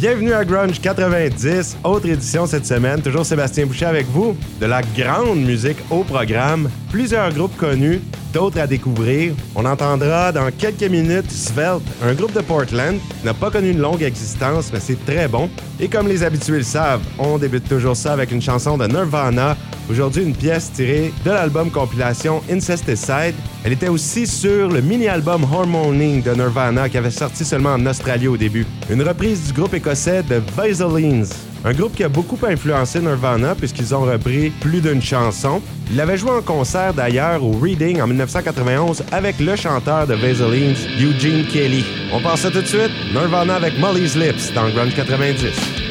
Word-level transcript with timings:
Bienvenue 0.00 0.32
à 0.32 0.46
Grunge 0.46 0.80
90, 0.80 1.76
autre 1.84 2.08
édition 2.08 2.46
cette 2.46 2.64
semaine. 2.64 3.02
Toujours 3.02 3.26
Sébastien 3.26 3.66
Boucher 3.66 3.84
avec 3.84 4.06
vous. 4.06 4.34
De 4.58 4.64
la 4.64 4.80
grande 4.80 5.40
musique 5.40 5.76
au 5.90 6.04
programme, 6.04 6.70
plusieurs 6.90 7.30
groupes 7.34 7.54
connus, 7.58 8.00
d'autres 8.32 8.60
à 8.60 8.66
découvrir. 8.66 9.34
On 9.54 9.66
entendra 9.66 10.32
dans 10.32 10.50
quelques 10.52 10.90
minutes 10.90 11.30
Svelte, 11.30 11.82
un 12.02 12.14
groupe 12.14 12.32
de 12.32 12.40
Portland, 12.40 12.98
n'a 13.24 13.34
pas 13.34 13.50
connu 13.50 13.72
une 13.72 13.80
longue 13.80 14.02
existence, 14.02 14.70
mais 14.72 14.80
c'est 14.80 15.04
très 15.04 15.28
bon. 15.28 15.50
Et 15.78 15.88
comme 15.88 16.08
les 16.08 16.22
habitués 16.22 16.56
le 16.56 16.62
savent, 16.62 17.02
on 17.18 17.36
débute 17.36 17.68
toujours 17.68 17.94
ça 17.94 18.14
avec 18.14 18.32
une 18.32 18.40
chanson 18.40 18.78
de 18.78 18.86
Nirvana. 18.86 19.54
Aujourd'hui, 19.90 20.22
une 20.22 20.34
pièce 20.34 20.72
tirée 20.72 21.12
de 21.26 21.30
l'album 21.30 21.70
compilation 21.70 22.40
Incesticide. 22.50 23.34
Elle 23.62 23.72
était 23.72 23.88
aussi 23.88 24.26
sur 24.26 24.68
le 24.68 24.80
mini-album 24.80 25.44
Hormoning 25.44 26.22
de 26.22 26.30
Nirvana 26.30 26.88
qui 26.88 26.96
avait 26.96 27.10
sorti 27.10 27.44
seulement 27.44 27.74
en 27.74 27.86
Australie 27.86 28.26
au 28.26 28.38
début. 28.38 28.66
Une 28.88 29.02
reprise 29.02 29.48
du 29.48 29.52
groupe 29.52 29.74
écossais 29.74 30.22
The 30.22 30.40
Vaselines. 30.56 31.26
Un 31.62 31.74
groupe 31.74 31.94
qui 31.94 32.02
a 32.02 32.08
beaucoup 32.08 32.38
influencé 32.46 33.00
Nirvana 33.00 33.54
puisqu'ils 33.54 33.94
ont 33.94 34.00
repris 34.00 34.48
plus 34.48 34.80
d'une 34.80 35.02
chanson. 35.02 35.60
Il 35.90 36.00
avait 36.00 36.16
joué 36.16 36.30
en 36.30 36.40
concert 36.40 36.94
d'ailleurs 36.94 37.44
au 37.44 37.50
Reading 37.52 38.00
en 38.00 38.06
1991 38.06 39.02
avec 39.12 39.38
le 39.38 39.54
chanteur 39.56 40.06
de 40.06 40.14
Vaselines, 40.14 40.76
Eugene 40.98 41.44
Kelly. 41.46 41.84
On 42.14 42.20
passe 42.20 42.42
tout 42.42 42.62
de 42.62 42.66
suite. 42.66 42.92
Nirvana 43.12 43.56
avec 43.56 43.78
Molly's 43.78 44.16
Lips 44.16 44.54
dans 44.54 44.70
Grunge 44.70 44.94
90. 44.94 45.89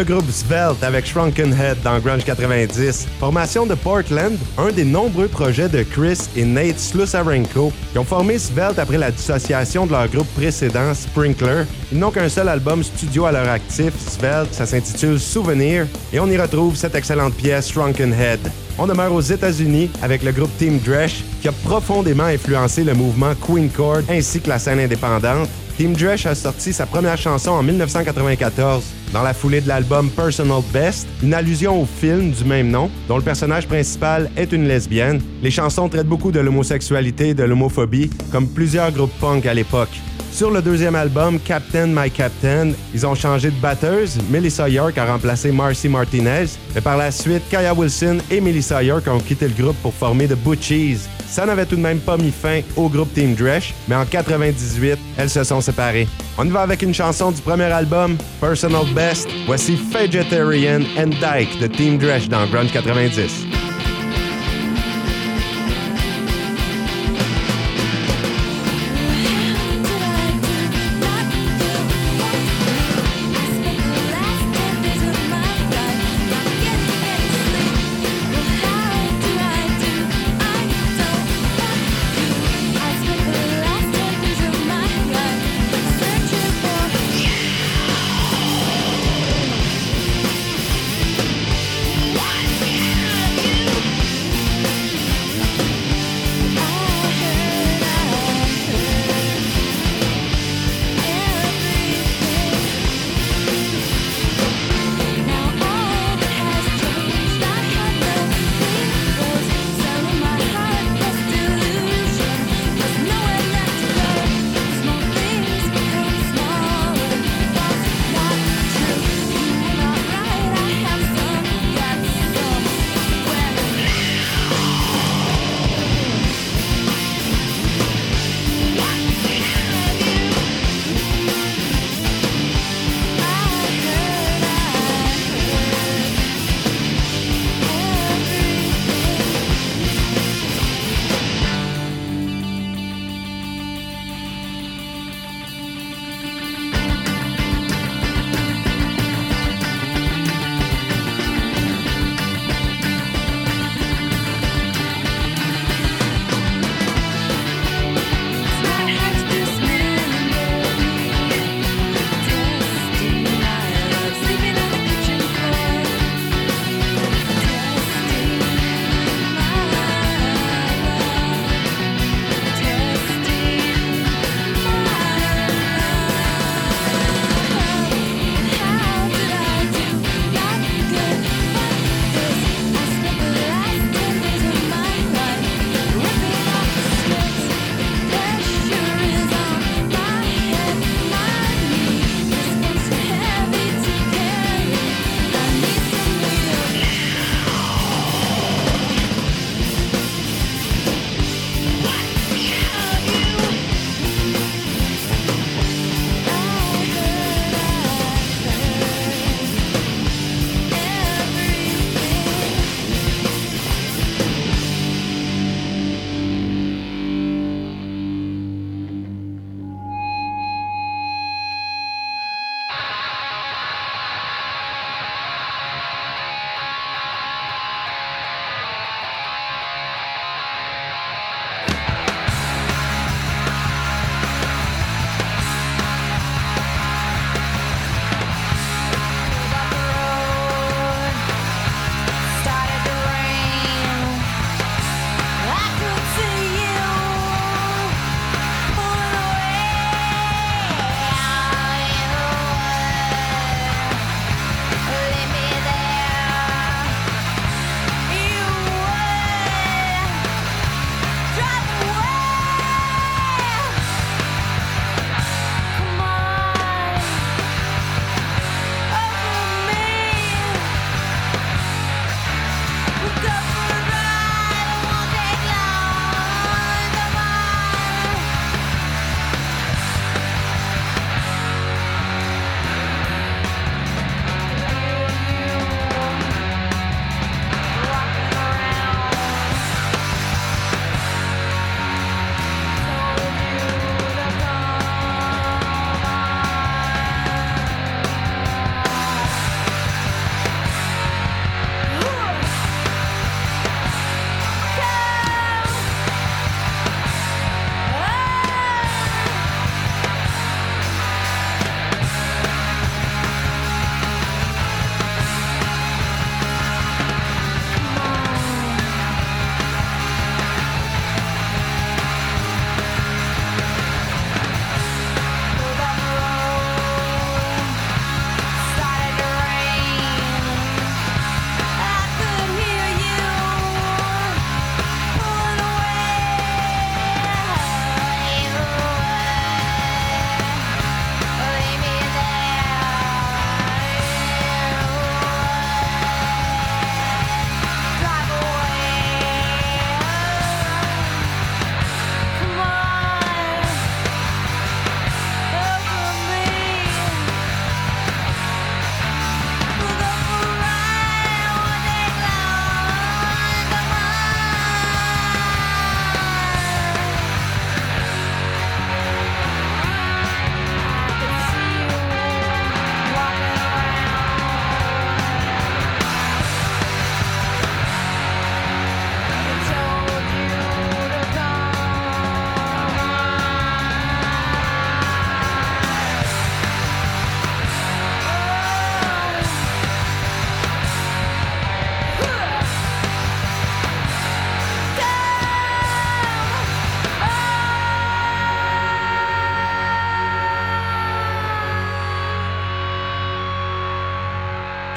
Le 0.00 0.14
groupe 0.14 0.30
Svelte 0.30 0.82
avec 0.82 1.04
Shrunken 1.04 1.52
Head 1.52 1.82
dans 1.82 1.98
Grunge 1.98 2.24
90, 2.24 3.06
formation 3.18 3.66
de 3.66 3.74
Portland, 3.74 4.34
un 4.56 4.72
des 4.72 4.84
nombreux 4.84 5.28
projets 5.28 5.68
de 5.68 5.82
Chris 5.82 6.18
et 6.36 6.44
Nate 6.44 6.78
Slusarenko 6.78 7.70
qui 7.92 7.98
ont 7.98 8.04
formé 8.04 8.38
Svelte 8.38 8.78
après 8.78 8.96
la 8.96 9.10
dissociation 9.10 9.84
de 9.84 9.92
leur 9.92 10.08
groupe 10.08 10.28
précédent, 10.34 10.94
Sprinkler. 10.94 11.64
Ils 11.92 11.98
n'ont 11.98 12.10
qu'un 12.10 12.30
seul 12.30 12.48
album 12.48 12.82
studio 12.82 13.26
à 13.26 13.32
leur 13.32 13.46
actif, 13.46 13.92
Svelte, 13.98 14.54
ça 14.54 14.64
s'intitule 14.64 15.20
Souvenir, 15.20 15.86
et 16.14 16.20
on 16.20 16.28
y 16.28 16.38
retrouve 16.38 16.76
cette 16.76 16.94
excellente 16.94 17.34
pièce 17.34 17.70
Shrunken 17.70 18.14
Head. 18.14 18.40
On 18.78 18.86
demeure 18.86 19.12
aux 19.12 19.20
États-Unis 19.20 19.90
avec 20.00 20.22
le 20.22 20.32
groupe 20.32 20.56
Team 20.56 20.78
Dresh 20.78 21.24
qui 21.42 21.48
a 21.48 21.52
profondément 21.52 22.24
influencé 22.24 22.84
le 22.84 22.94
mouvement 22.94 23.34
Queen 23.34 23.68
Chord 23.68 24.02
ainsi 24.08 24.40
que 24.40 24.48
la 24.48 24.58
scène 24.58 24.80
indépendante. 24.80 25.50
Team 25.76 25.92
Dresh 25.92 26.24
a 26.24 26.34
sorti 26.34 26.72
sa 26.72 26.86
première 26.86 27.18
chanson 27.18 27.50
en 27.50 27.62
1994 27.62 28.99
dans 29.12 29.22
la 29.22 29.34
foulée 29.34 29.60
de 29.60 29.68
l'album 29.68 30.10
Personal 30.10 30.62
Best, 30.72 31.06
une 31.22 31.34
allusion 31.34 31.82
au 31.82 31.86
film 31.86 32.30
du 32.30 32.44
même 32.44 32.70
nom, 32.70 32.90
dont 33.08 33.16
le 33.16 33.22
personnage 33.22 33.66
principal 33.66 34.30
est 34.36 34.52
une 34.52 34.66
lesbienne. 34.68 35.20
Les 35.42 35.50
chansons 35.50 35.88
traitent 35.88 36.06
beaucoup 36.06 36.30
de 36.30 36.40
l'homosexualité 36.40 37.30
et 37.30 37.34
de 37.34 37.44
l'homophobie, 37.44 38.10
comme 38.30 38.48
plusieurs 38.48 38.92
groupes 38.92 39.12
punk 39.20 39.46
à 39.46 39.54
l'époque. 39.54 40.00
Sur 40.32 40.50
le 40.50 40.62
deuxième 40.62 40.94
album, 40.94 41.40
Captain 41.40 41.88
My 41.88 42.10
Captain, 42.10 42.70
ils 42.94 43.04
ont 43.04 43.16
changé 43.16 43.50
de 43.50 43.60
batteuse. 43.60 44.18
Melissa 44.30 44.68
York 44.68 44.96
a 44.96 45.04
remplacé 45.04 45.50
Marcy 45.50 45.88
Martinez. 45.88 46.46
Et 46.76 46.80
par 46.80 46.96
la 46.96 47.10
suite, 47.10 47.42
Kaya 47.50 47.74
Wilson 47.74 48.18
et 48.30 48.40
Melissa 48.40 48.82
York 48.82 49.06
ont 49.08 49.18
quitté 49.18 49.48
le 49.48 49.54
groupe 49.54 49.76
pour 49.82 49.92
former 49.92 50.28
The 50.28 50.36
Butchies. 50.36 51.00
Ça 51.30 51.46
n'avait 51.46 51.64
tout 51.64 51.76
de 51.76 51.80
même 51.80 52.00
pas 52.00 52.16
mis 52.16 52.32
fin 52.32 52.60
au 52.76 52.88
groupe 52.88 53.14
Team 53.14 53.34
Dresh, 53.34 53.72
mais 53.86 53.94
en 53.94 54.04
98, 54.04 54.98
elles 55.16 55.30
se 55.30 55.44
sont 55.44 55.60
séparées. 55.60 56.08
On 56.36 56.44
y 56.44 56.50
va 56.50 56.62
avec 56.62 56.82
une 56.82 56.92
chanson 56.92 57.30
du 57.30 57.40
premier 57.40 57.64
album, 57.64 58.16
Personal 58.40 58.84
Best. 58.94 59.28
Voici 59.46 59.76
Vegetarian 59.92 60.80
and 60.98 61.10
Dyke 61.20 61.60
de 61.60 61.68
Team 61.68 61.98
Dresh 61.98 62.28
dans 62.28 62.46
Grunge 62.48 62.72
90. 62.72 63.46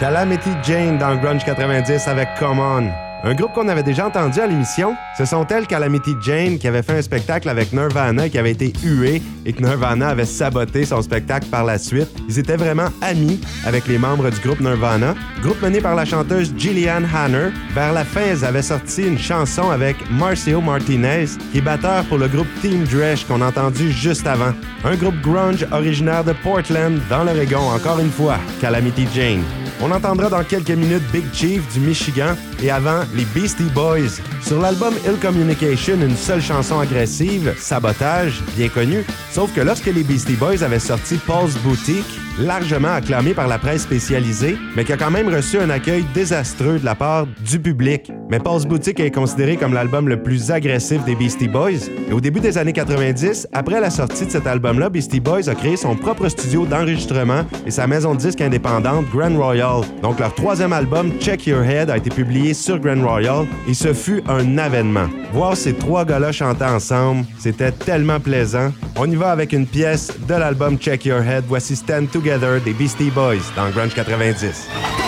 Calamity 0.04 0.50
Jane 0.64 0.98
dans 0.98 1.16
Grunge 1.16 1.46
90 1.46 2.10
avec 2.10 2.28
Come 2.38 2.60
On. 2.60 2.90
Un 3.24 3.36
groupe 3.36 3.54
qu'on 3.54 3.70
avait 3.70 3.84
déjà 3.84 4.08
entendu 4.08 4.38
à 4.42 4.48
l'émission, 4.48 4.98
ce 5.18 5.24
sont 5.24 5.48
elles 5.48 5.66
Calamity 5.66 6.14
Jane 6.22 6.58
qui 6.58 6.68
avait 6.68 6.82
fait 6.82 6.98
un 6.98 7.02
spectacle 7.02 7.48
avec 7.48 7.72
Nirvana 7.72 8.28
qui 8.28 8.38
avait 8.38 8.52
été 8.52 8.74
hué 8.84 9.22
et 9.46 9.54
que 9.54 9.64
Nirvana 9.64 10.10
avait 10.10 10.26
saboté 10.26 10.84
son 10.84 11.02
spectacle 11.02 11.48
par 11.48 11.64
la 11.64 11.78
suite. 11.78 12.10
Ils 12.28 12.38
étaient 12.38 12.58
vraiment 12.58 12.90
amis 13.02 13.40
avec 13.66 13.88
les 13.88 13.98
membres 13.98 14.30
du 14.30 14.42
groupe 14.42 14.60
Nirvana, 14.60 15.16
groupe 15.42 15.62
mené 15.62 15.80
par 15.80 15.96
la 15.96 16.04
chanteuse 16.04 16.54
Gillian 16.58 17.04
Hanner. 17.16 17.52
Vers 17.74 17.94
la 17.94 18.04
fin, 18.04 18.24
elles 18.30 18.44
avaient 18.44 18.62
sorti 18.62 19.08
une 19.08 19.18
chanson 19.18 19.70
avec 19.70 19.96
Marcio 20.12 20.60
Martinez, 20.60 21.28
qui 21.54 21.60
est 21.60 21.62
batteur 21.62 22.04
pour 22.10 22.18
le 22.18 22.28
groupe 22.28 22.48
Team 22.62 22.84
Dresh 22.84 23.24
qu'on 23.24 23.42
a 23.42 23.48
entendu 23.48 23.90
juste 23.90 24.28
avant. 24.28 24.52
Un 24.84 24.98
groupe 24.98 25.22
grunge 25.22 25.66
originaire 25.72 26.26
de 26.26 26.34
Portland, 26.34 27.00
dans 27.10 27.24
l'Oregon, 27.24 27.70
encore 27.74 28.00
une 28.02 28.12
fois, 28.12 28.36
Calamity 28.60 29.08
Jane. 29.16 29.44
On 29.86 29.92
entendra 29.92 30.30
dans 30.30 30.46
quelques 30.46 30.70
minutes 30.70 31.04
Big 31.12 31.26
Chief 31.34 31.62
du 31.74 31.82
Michigan 31.82 32.38
et 32.62 32.72
avant 32.72 33.02
les 33.14 33.26
Beastie 33.26 33.70
Boys. 33.76 34.22
Sur 34.42 34.62
l'album 34.62 34.94
Ill 35.06 35.20
Communication, 35.20 35.96
une 36.02 36.16
seule 36.16 36.42
chanson 36.42 36.80
agressive, 36.80 37.54
Sabotage, 37.58 38.42
bien 38.56 38.70
connue, 38.70 39.04
sauf 39.30 39.54
que 39.54 39.60
lorsque 39.60 39.88
les 39.88 40.04
Beastie 40.04 40.38
Boys 40.38 40.64
avaient 40.64 40.80
sorti 40.80 41.18
Paul's 41.28 41.58
Boutique, 41.58 42.18
largement 42.40 42.94
acclamé 42.94 43.34
par 43.34 43.48
la 43.48 43.58
presse 43.58 43.84
spécialisée, 43.84 44.58
mais 44.76 44.84
qui 44.84 44.94
a 44.94 44.98
quand 44.98 45.12
même 45.12 45.34
reçu 45.34 45.60
un 45.60 45.70
accueil 45.70 46.04
désastreux 46.14 46.80
de 46.80 46.86
la 46.86 46.96
part 46.96 47.28
du 47.46 47.60
public. 47.60 48.12
Mais 48.30 48.40
Paul's 48.40 48.66
Boutique 48.66 49.00
est 49.00 49.12
considéré 49.12 49.58
comme 49.58 49.74
l'album 49.74 50.08
le 50.08 50.22
plus 50.22 50.52
agressif 50.52 51.04
des 51.06 51.16
Beastie 51.16 51.48
Boys. 51.48 51.90
Et 52.10 52.14
au 52.14 52.22
début 52.22 52.40
des 52.40 52.58
années 52.58 52.74
90, 52.74 53.48
après 53.52 53.80
la 53.80 53.90
sortie 53.90 54.26
de 54.26 54.32
cet 54.32 54.48
album-là, 54.48 54.90
Beastie 54.90 55.20
Boys 55.20 55.50
a 55.50 55.56
créé 55.56 55.78
son 55.78 55.96
propre 55.96 56.28
studio 56.30 56.66
d'enregistrement 56.66 57.44
et 57.66 57.72
sa 57.72 57.88
maison 57.88 58.16
de 58.16 58.20
disques 58.20 58.42
indépendante 58.42 59.06
Grand 59.12 59.36
Royal. 59.36 59.82
Donc 60.02 60.20
leur 60.20 60.34
troisième 60.34 60.74
album, 60.74 61.12
Check 61.20 61.48
Your 61.48 61.64
Head, 61.64 61.90
a 61.90 61.98
été 61.98 62.10
publié 62.10 62.54
sur 62.54 62.80
Grand 62.80 63.02
Royal 63.02 63.46
et 63.68 63.74
ce 63.74 63.94
fut 63.94 64.24
un 64.28 64.58
avènement. 64.58 65.08
Voir 65.34 65.56
ces 65.56 65.74
trois 65.74 66.06
gars-là 66.06 66.32
chanter 66.32 66.66
ensemble, 66.66 67.26
c'était 67.38 67.72
tellement 67.72 68.20
plaisant. 68.20 68.72
On 68.96 69.10
y 69.10 69.16
va 69.16 69.32
avec 69.32 69.54
une 69.54 69.66
pièce 69.66 70.12
de 70.28 70.34
l'album 70.34 70.78
Check 70.78 71.06
Your 71.06 71.22
Head. 71.22 71.44
Voici 71.48 71.76
Stand 71.76 72.08
Together 72.24 72.62
des 72.62 72.74
Beastie 72.74 73.12
Boys 73.12 73.52
dans 73.54 73.70
Grunge 73.70 73.94
90. 73.94 75.03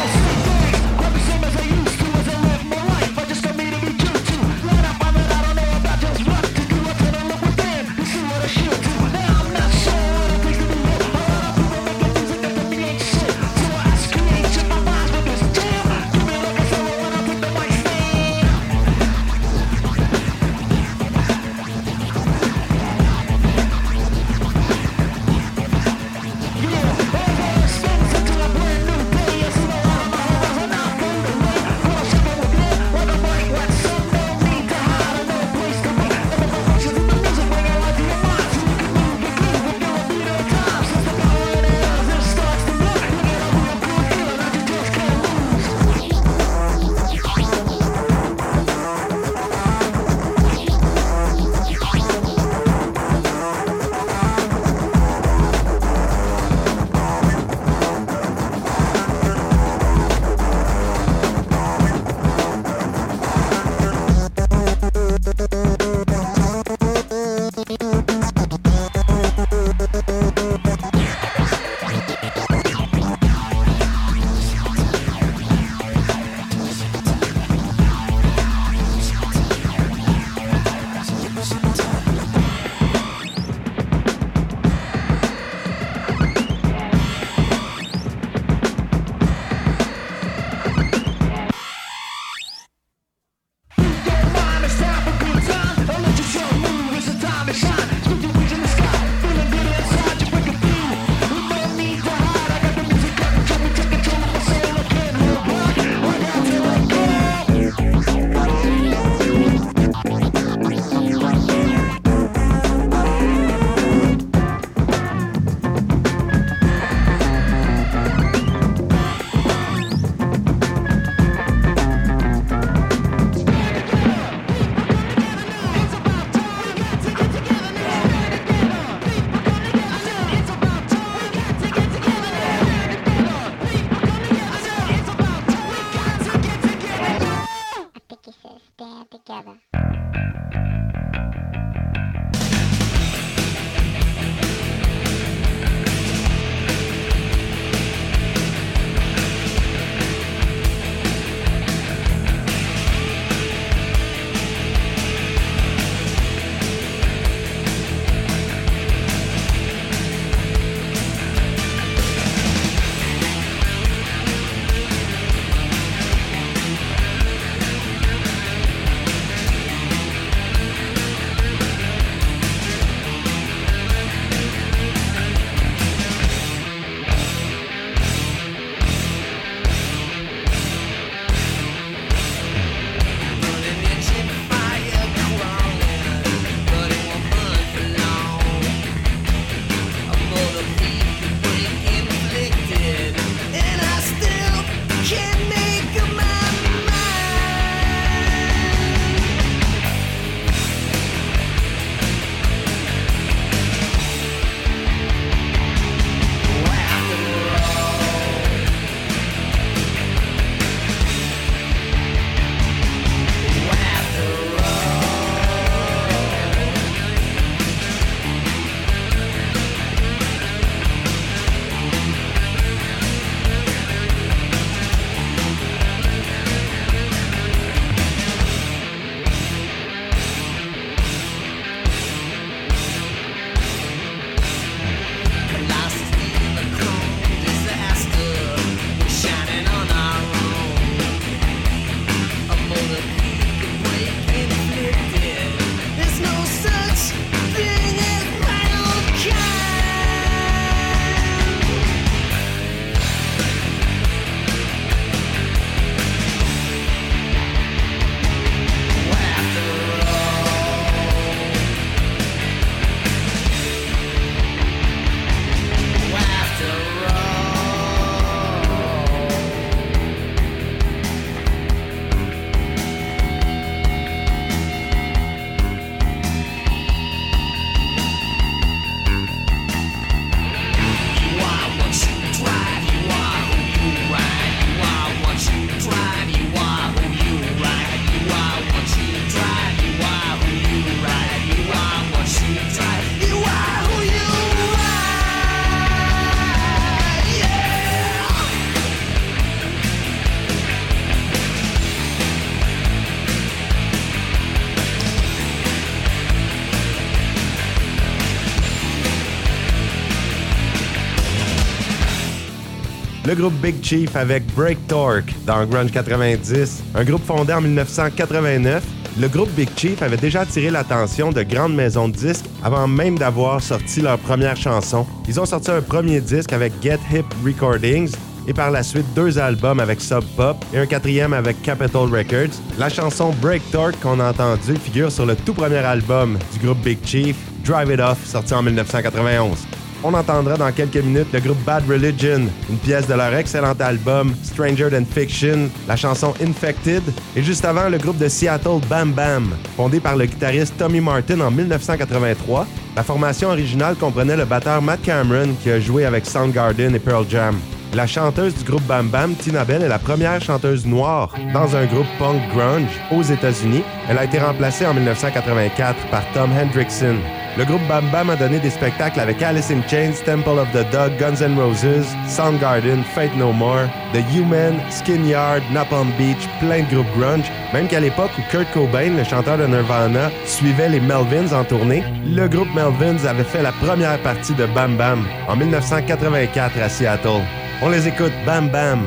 Groupe 313.35 313.53
Big 313.61 313.83
Chief 313.83 314.15
avec 314.15 314.43
Break 314.55 314.87
Torque 314.87 315.33
dans 315.45 315.65
Grunge 315.65 315.91
90, 315.91 316.83
un 316.95 317.03
groupe 317.03 317.23
fondé 317.25 317.53
en 317.53 317.61
1989. 317.61 318.83
Le 319.19 319.27
groupe 319.27 319.49
Big 319.51 319.69
Chief 319.75 320.01
avait 320.01 320.17
déjà 320.17 320.41
attiré 320.41 320.69
l'attention 320.69 321.31
de 321.31 321.43
grandes 321.43 321.75
maisons 321.75 322.07
de 322.07 322.15
disques 322.15 322.45
avant 322.63 322.87
même 322.87 323.17
d'avoir 323.17 323.61
sorti 323.61 324.01
leur 324.01 324.17
première 324.17 324.55
chanson. 324.55 325.05
Ils 325.27 325.39
ont 325.39 325.45
sorti 325.45 325.71
un 325.71 325.81
premier 325.81 326.21
disque 326.21 326.53
avec 326.53 326.73
Get 326.81 326.99
Hip 327.13 327.25
Recordings 327.45 328.11
et 328.47 328.53
par 328.53 328.71
la 328.71 328.83
suite 328.83 329.05
deux 329.15 329.37
albums 329.37 329.79
avec 329.79 330.01
Sub 330.01 330.23
Pop 330.35 330.57
et 330.73 330.79
un 330.79 330.85
quatrième 330.85 331.33
avec 331.33 331.61
Capitol 331.61 332.09
Records. 332.09 332.55
La 332.77 332.89
chanson 332.89 333.33
Break 333.41 333.61
Torque 333.71 333.99
qu'on 334.01 334.19
a 334.19 334.31
entendue 334.31 334.77
figure 334.77 335.11
sur 335.11 335.25
le 335.25 335.35
tout 335.35 335.53
premier 335.53 335.77
album 335.77 336.37
du 336.53 336.65
groupe 336.65 336.79
Big 336.79 336.99
Chief, 337.05 337.35
Drive 337.63 337.91
It 337.91 337.99
Off, 337.99 338.25
sorti 338.25 338.53
en 338.53 338.63
1991. 338.63 339.84
On 340.07 340.13
entendra 340.13 340.55
dans 340.55 340.71
quelques 340.71 341.03
minutes 341.03 341.33
le 341.33 341.39
groupe 341.39 341.57
Bad 341.65 341.89
Religion, 341.89 342.41
une 342.69 342.77
pièce 342.77 343.07
de 343.07 343.15
leur 343.15 343.33
excellent 343.33 343.73
album 343.79 344.35
Stranger 344.43 344.89
Than 344.91 345.03
Fiction, 345.03 345.67
la 345.87 345.95
chanson 345.95 346.31
Infected, 346.43 347.01
et 347.35 347.41
juste 347.41 347.65
avant 347.65 347.89
le 347.89 347.97
groupe 347.97 348.19
de 348.19 348.27
Seattle 348.27 348.81
Bam 348.87 349.13
Bam, 349.13 349.55
fondé 349.75 349.99
par 349.99 350.15
le 350.15 350.27
guitariste 350.27 350.77
Tommy 350.77 351.01
Martin 351.01 351.39
en 351.39 351.49
1983. 351.49 352.67
La 352.95 353.01
formation 353.01 353.49
originale 353.49 353.95
comprenait 353.95 354.37
le 354.37 354.45
batteur 354.45 354.79
Matt 354.79 355.01
Cameron 355.01 355.55
qui 355.63 355.71
a 355.71 355.79
joué 355.79 356.05
avec 356.05 356.27
Soundgarden 356.27 356.93
et 356.93 356.99
Pearl 356.99 357.25
Jam. 357.27 357.57
La 357.95 358.05
chanteuse 358.05 358.53
du 358.53 358.63
groupe 358.63 358.83
Bam 358.83 359.07
Bam, 359.07 359.33
Tina 359.33 359.65
Bell, 359.65 359.81
est 359.81 359.87
la 359.87 359.97
première 359.97 360.39
chanteuse 360.39 360.85
noire 360.85 361.33
dans 361.51 361.75
un 361.75 361.87
groupe 361.87 362.05
punk 362.19 362.43
grunge 362.53 363.01
aux 363.09 363.23
États-Unis. 363.23 363.81
Elle 364.07 364.19
a 364.19 364.25
été 364.25 364.37
remplacée 364.37 364.85
en 364.85 364.93
1984 364.93 365.95
par 366.11 366.21
Tom 366.35 366.51
Hendrickson. 366.51 367.15
Le 367.57 367.63
groupe 367.63 367.87
Bam 367.87 368.05
Bam 368.11 368.29
a 368.29 368.35
donné 368.35 368.59
des 368.59 368.69
spectacles 368.69 369.21
avec 369.21 369.41
Alice 369.41 369.71
in 369.71 369.81
Chains, 369.87 370.11
Temple 370.25 370.59
of 370.59 370.67
the 370.73 370.85
Dog, 370.91 371.13
Guns 371.17 371.41
N' 371.41 371.57
Roses, 371.57 372.05
Soundgarden, 372.27 373.01
Fate 373.03 373.33
No 373.37 373.53
More, 373.53 373.87
The 374.13 374.19
Human, 374.33 374.75
Skin 374.89 375.25
Yard, 375.25 375.63
Napalm 375.71 376.11
Beach, 376.17 376.49
plein 376.59 376.83
de 376.83 376.93
groupes 376.93 377.17
grunge. 377.17 377.49
Même 377.73 377.87
qu'à 377.87 378.01
l'époque 378.01 378.31
où 378.37 378.41
Kurt 378.51 378.69
Cobain, 378.73 379.15
le 379.15 379.23
chanteur 379.23 379.57
de 379.57 379.67
Nirvana, 379.67 380.31
suivait 380.45 380.89
les 380.89 380.99
Melvins 380.99 381.53
en 381.57 381.63
tournée, 381.63 382.03
le 382.25 382.45
groupe 382.49 382.73
Melvins 382.75 383.25
avait 383.25 383.45
fait 383.45 383.61
la 383.61 383.71
première 383.71 384.19
partie 384.19 384.53
de 384.53 384.65
Bam 384.65 384.97
Bam 384.97 385.25
en 385.47 385.55
1984 385.55 386.81
à 386.81 386.89
Seattle. 386.89 387.41
On 387.81 387.89
les 387.89 388.05
écoute, 388.05 388.33
Bam 388.45 388.67
Bam. 388.67 388.99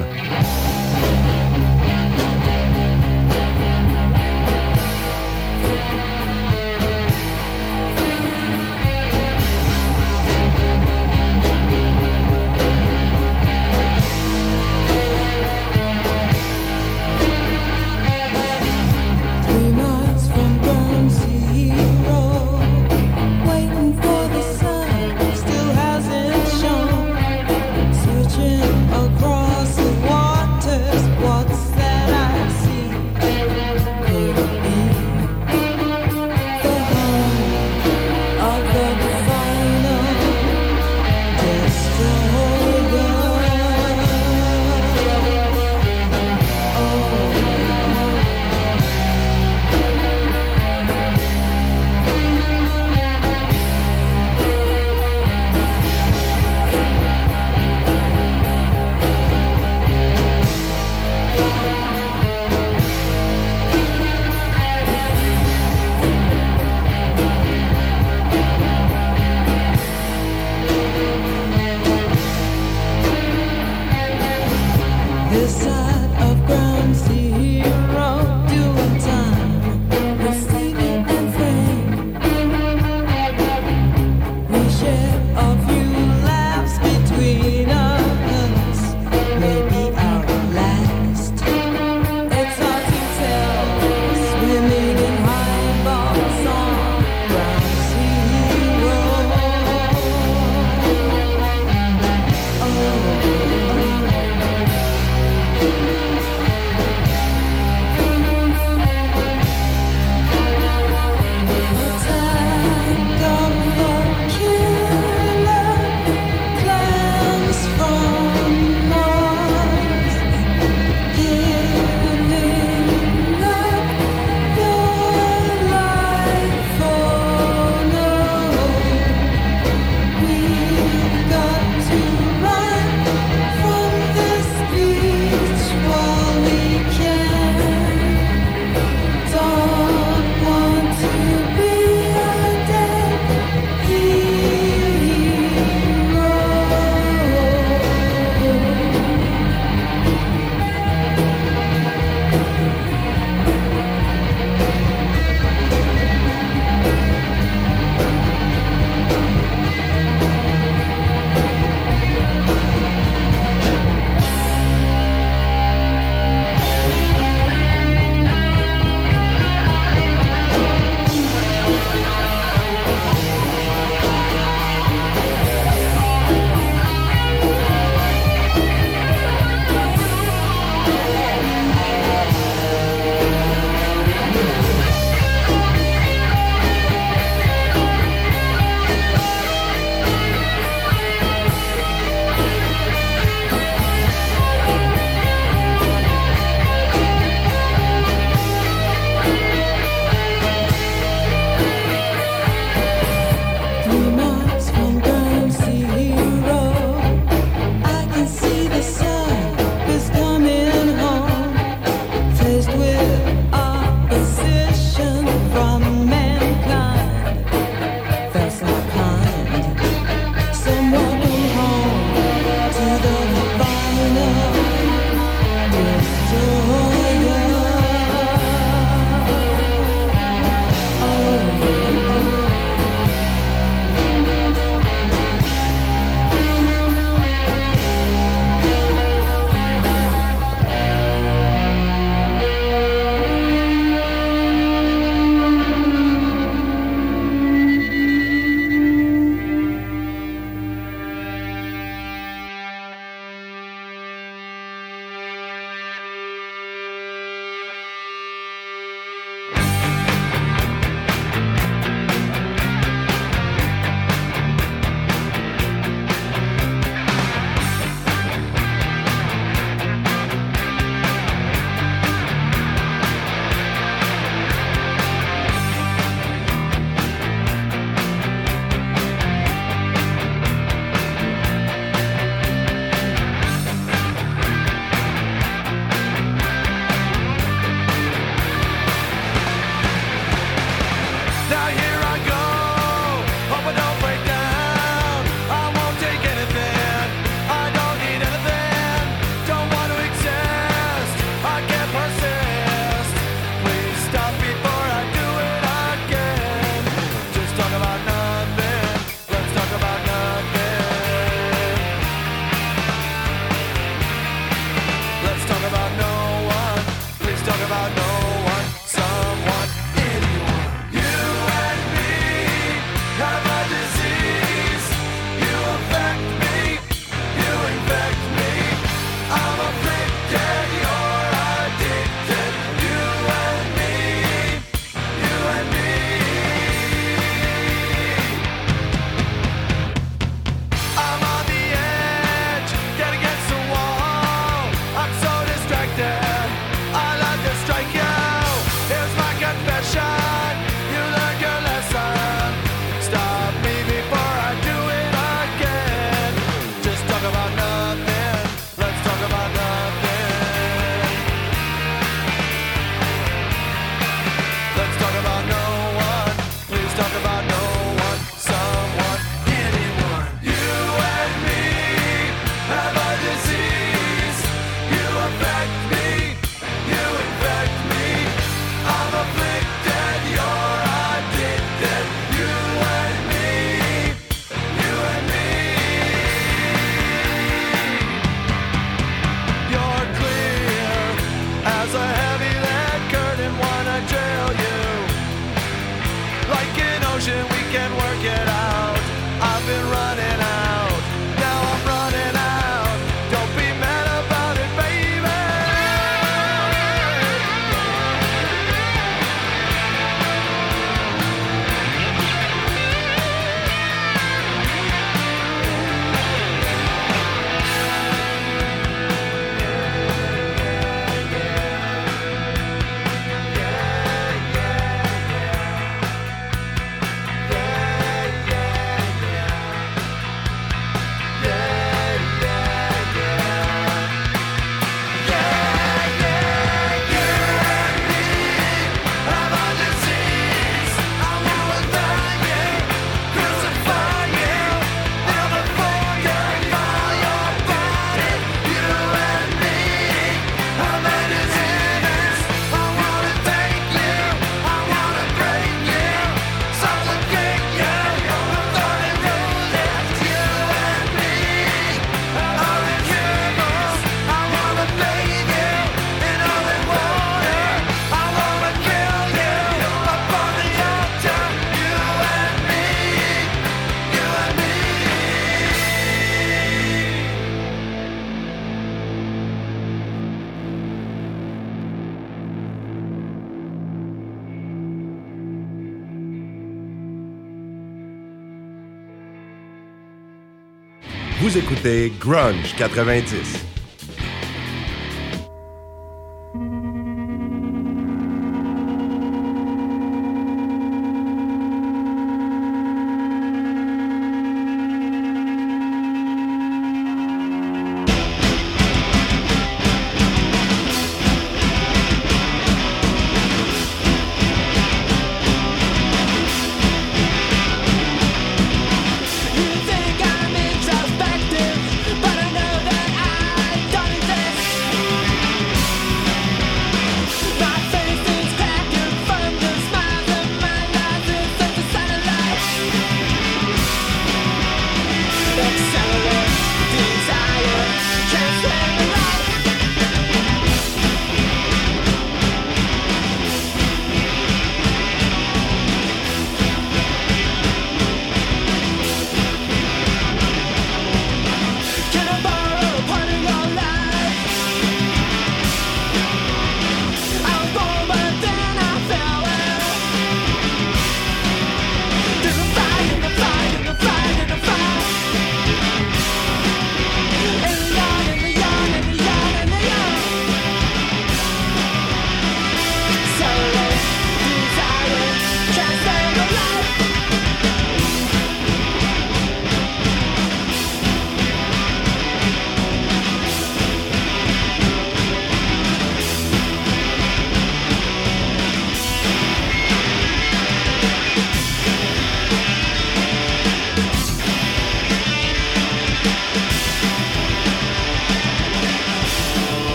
Vous 491.48 491.56
écoutez 491.56 492.12
Grunge 492.20 492.74
90. 492.76 493.77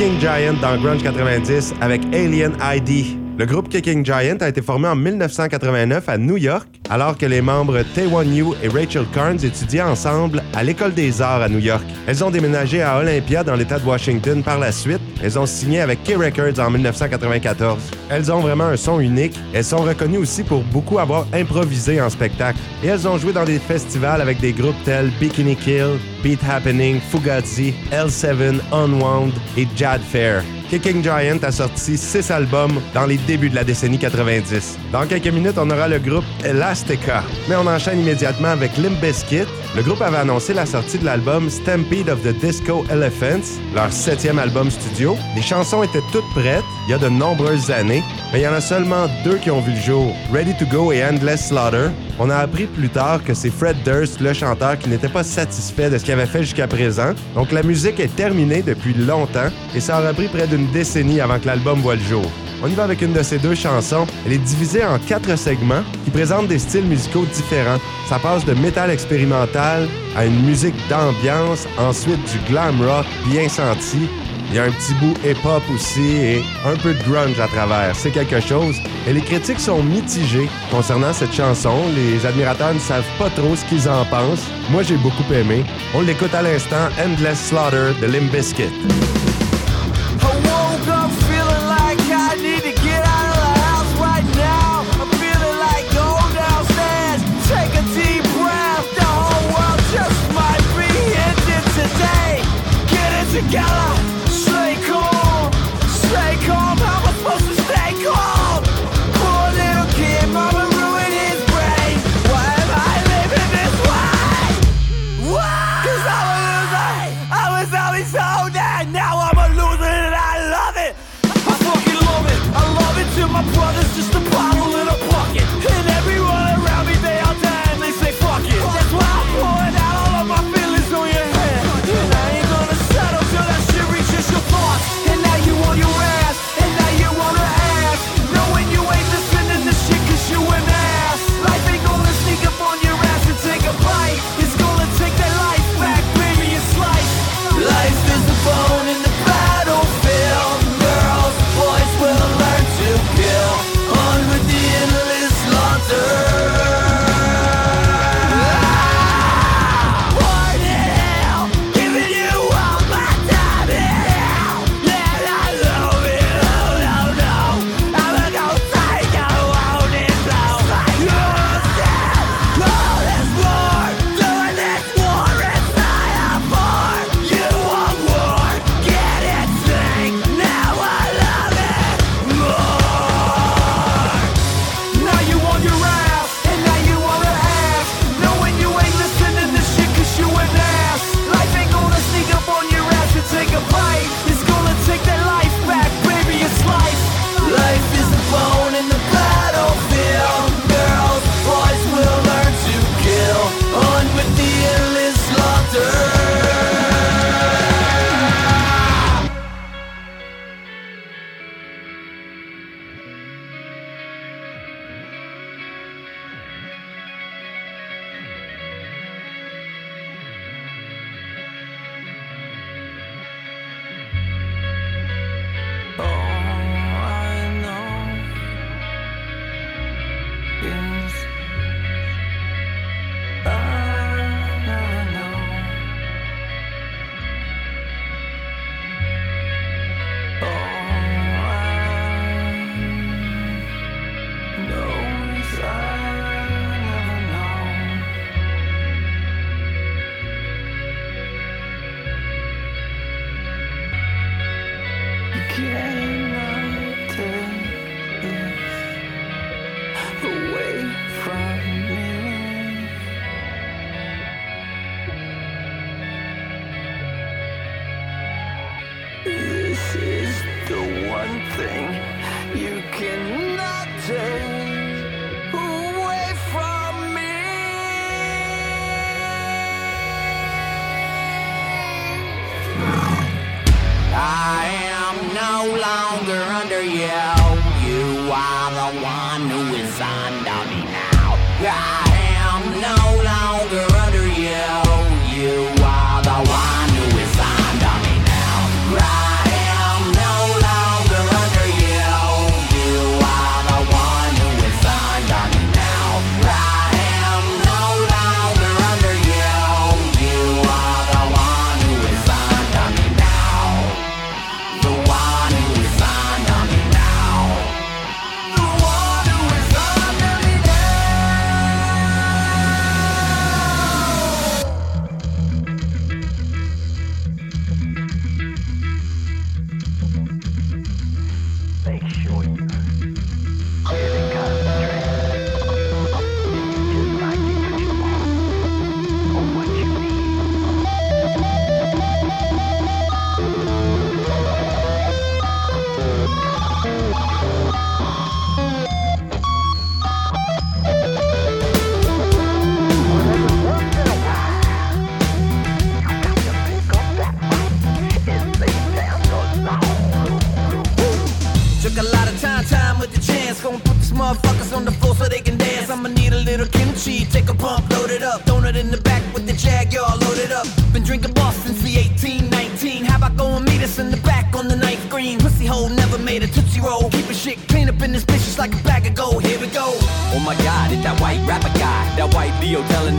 Kicking 0.00 0.18
Giant 0.18 0.54
dans 0.62 0.80
Grunge 0.80 1.02
90 1.02 1.74
avec 1.82 2.00
Alien 2.14 2.56
ID. 2.62 3.18
Le 3.36 3.44
groupe 3.44 3.68
Kicking 3.68 4.02
Giant 4.02 4.38
a 4.40 4.48
été 4.48 4.62
formé 4.62 4.88
en 4.88 4.96
1989 4.96 6.08
à 6.08 6.16
New 6.16 6.38
York, 6.38 6.66
alors 6.88 7.18
que 7.18 7.26
les 7.26 7.42
membres 7.42 7.82
Taewon 7.94 8.22
Yu 8.22 8.46
et 8.62 8.68
Rachel 8.68 9.04
Carnes 9.12 9.44
étudiaient 9.44 9.82
ensemble 9.82 10.42
à 10.54 10.62
l'École 10.62 10.94
des 10.94 11.20
Arts 11.20 11.42
à 11.42 11.50
New 11.50 11.58
York. 11.58 11.84
Elles 12.06 12.24
ont 12.24 12.30
déménagé 12.30 12.80
à 12.80 12.96
Olympia 12.96 13.44
dans 13.44 13.56
l'État 13.56 13.78
de 13.78 13.84
Washington 13.84 14.42
par 14.42 14.58
la 14.58 14.72
suite. 14.72 15.02
Elles 15.22 15.38
ont 15.38 15.44
signé 15.44 15.82
avec 15.82 16.02
K 16.02 16.14
Records 16.16 16.64
en 16.64 16.70
1994. 16.70 17.99
Elles 18.10 18.32
ont 18.32 18.40
vraiment 18.40 18.64
un 18.64 18.76
son 18.76 18.98
unique. 19.00 19.38
Elles 19.54 19.64
sont 19.64 19.78
reconnues 19.78 20.18
aussi 20.18 20.42
pour 20.42 20.62
beaucoup 20.64 20.98
avoir 20.98 21.26
improvisé 21.32 22.00
en 22.00 22.10
spectacle. 22.10 22.58
Et 22.82 22.88
elles 22.88 23.06
ont 23.06 23.16
joué 23.16 23.32
dans 23.32 23.44
des 23.44 23.58
festivals 23.58 24.20
avec 24.20 24.40
des 24.40 24.52
groupes 24.52 24.82
tels 24.84 25.10
Bikini 25.20 25.56
Kill, 25.56 25.98
Beat 26.22 26.40
Happening, 26.48 27.00
Fugazi, 27.00 27.72
L7, 27.92 28.60
Unwound 28.72 29.32
et 29.56 29.66
Jad 29.76 30.00
Fair. 30.00 30.42
Kicking 30.70 31.02
Giant 31.02 31.42
a 31.42 31.50
sorti 31.50 31.96
six 31.96 32.30
albums 32.30 32.80
dans 32.94 33.04
les 33.04 33.16
débuts 33.16 33.50
de 33.50 33.56
la 33.56 33.64
décennie 33.64 33.98
90. 33.98 34.78
Dans 34.92 35.04
quelques 35.04 35.26
minutes, 35.26 35.56
on 35.58 35.68
aura 35.68 35.88
le 35.88 35.98
groupe 35.98 36.24
Elastica. 36.44 37.24
Mais 37.48 37.56
on 37.56 37.66
enchaîne 37.66 38.00
immédiatement 38.00 38.50
avec 38.50 38.76
Limp 38.76 39.00
Bizkit. 39.00 39.48
Le 39.74 39.82
groupe 39.82 40.00
avait 40.00 40.18
annoncé 40.18 40.54
la 40.54 40.66
sortie 40.66 40.98
de 40.98 41.04
l'album 41.04 41.50
Stampede 41.50 42.08
of 42.08 42.22
the 42.22 42.32
Disco 42.40 42.84
Elephants, 42.88 43.58
leur 43.74 43.92
septième 43.92 44.38
album 44.38 44.70
studio. 44.70 45.16
Les 45.34 45.42
chansons 45.42 45.82
étaient 45.82 46.02
toutes 46.12 46.28
prêtes 46.34 46.64
il 46.86 46.92
y 46.92 46.94
a 46.94 46.98
de 46.98 47.08
nombreuses 47.08 47.70
années, 47.72 47.99
mais 48.32 48.40
il 48.40 48.42
y 48.42 48.48
en 48.48 48.52
a 48.52 48.60
seulement 48.60 49.06
deux 49.24 49.36
qui 49.36 49.50
ont 49.50 49.60
vu 49.60 49.72
le 49.72 49.80
jour, 49.80 50.14
Ready 50.32 50.54
to 50.56 50.66
Go 50.66 50.92
et 50.92 51.04
Endless 51.04 51.48
Slaughter. 51.48 51.88
On 52.18 52.30
a 52.30 52.36
appris 52.36 52.66
plus 52.66 52.88
tard 52.88 53.22
que 53.24 53.34
c'est 53.34 53.50
Fred 53.50 53.76
Durst, 53.84 54.20
le 54.20 54.32
chanteur, 54.32 54.78
qui 54.78 54.88
n'était 54.88 55.08
pas 55.08 55.24
satisfait 55.24 55.90
de 55.90 55.98
ce 55.98 56.04
qu'il 56.04 56.14
avait 56.14 56.26
fait 56.26 56.42
jusqu'à 56.42 56.66
présent. 56.66 57.12
Donc 57.34 57.52
la 57.52 57.62
musique 57.62 58.00
est 58.00 58.14
terminée 58.14 58.62
depuis 58.62 58.94
longtemps 58.94 59.50
et 59.74 59.80
ça 59.80 60.00
aura 60.00 60.12
pris 60.12 60.28
près 60.28 60.46
d'une 60.46 60.70
décennie 60.70 61.20
avant 61.20 61.38
que 61.38 61.46
l'album 61.46 61.80
voit 61.80 61.96
le 61.96 62.02
jour. 62.02 62.24
On 62.62 62.68
y 62.68 62.74
va 62.74 62.84
avec 62.84 63.00
une 63.00 63.14
de 63.14 63.22
ces 63.22 63.38
deux 63.38 63.54
chansons. 63.54 64.06
Elle 64.26 64.34
est 64.34 64.38
divisée 64.38 64.84
en 64.84 64.98
quatre 64.98 65.34
segments 65.36 65.82
qui 66.04 66.10
présentent 66.10 66.48
des 66.48 66.58
styles 66.58 66.84
musicaux 66.84 67.24
différents. 67.32 67.78
Ça 68.08 68.18
passe 68.18 68.44
de 68.44 68.52
métal 68.52 68.90
expérimental 68.90 69.88
à 70.14 70.26
une 70.26 70.42
musique 70.42 70.74
d'ambiance, 70.88 71.66
ensuite 71.78 72.20
du 72.30 72.38
glam 72.50 72.78
rock 72.82 73.06
bien 73.30 73.48
senti, 73.48 74.08
il 74.50 74.56
y 74.56 74.58
a 74.58 74.64
un 74.64 74.70
petit 74.70 74.94
bout 74.94 75.14
hip-hop 75.24 75.62
aussi 75.72 76.16
et 76.16 76.42
un 76.66 76.76
peu 76.76 76.92
de 76.94 77.02
grunge 77.04 77.38
à 77.38 77.46
travers. 77.46 77.94
C'est 77.94 78.10
quelque 78.10 78.40
chose. 78.40 78.76
Et 79.06 79.12
les 79.12 79.20
critiques 79.20 79.60
sont 79.60 79.82
mitigées 79.82 80.48
concernant 80.70 81.12
cette 81.12 81.32
chanson. 81.32 81.74
Les 81.94 82.26
admirateurs 82.26 82.74
ne 82.74 82.80
savent 82.80 83.04
pas 83.18 83.30
trop 83.30 83.54
ce 83.54 83.64
qu'ils 83.66 83.88
en 83.88 84.04
pensent. 84.06 84.46
Moi, 84.70 84.82
j'ai 84.82 84.96
beaucoup 84.96 85.32
aimé. 85.32 85.64
On 85.94 86.00
l'écoute 86.00 86.34
à 86.34 86.42
l'instant, 86.42 86.88
Endless 87.02 87.48
Slaughter 87.48 87.92
de 88.00 88.06
Limp 88.06 88.32
Bizkit. 88.32 89.19